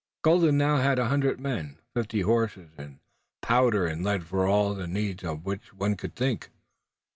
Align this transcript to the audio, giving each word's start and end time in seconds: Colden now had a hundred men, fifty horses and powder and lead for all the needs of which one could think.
Colden 0.23 0.57
now 0.57 0.77
had 0.77 0.97
a 0.97 1.09
hundred 1.09 1.39
men, 1.39 1.77
fifty 1.93 2.21
horses 2.21 2.71
and 2.75 3.01
powder 3.43 3.85
and 3.85 4.03
lead 4.03 4.23
for 4.25 4.47
all 4.47 4.73
the 4.73 4.87
needs 4.87 5.23
of 5.23 5.45
which 5.45 5.75
one 5.75 5.95
could 5.95 6.15
think. 6.15 6.49